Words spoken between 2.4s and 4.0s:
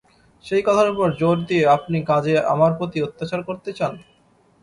আমার প্রতি অত্যাচার করতে চান?